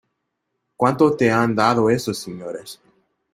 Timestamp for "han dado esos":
1.29-2.17